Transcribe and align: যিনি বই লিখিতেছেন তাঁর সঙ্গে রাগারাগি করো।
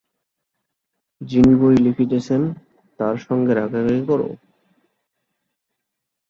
যিনি 1.21 1.53
বই 1.55 1.75
লিখিতেছেন 1.77 2.41
তাঁর 2.99 3.15
সঙ্গে 3.25 3.51
রাগারাগি 3.53 4.03
করো। 4.09 4.27